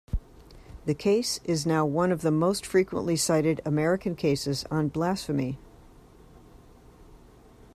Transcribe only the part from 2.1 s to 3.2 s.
of the most frequently